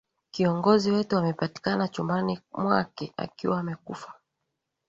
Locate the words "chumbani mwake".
1.87-3.13